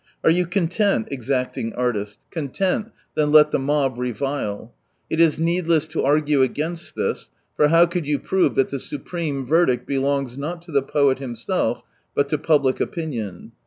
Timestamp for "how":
7.67-7.85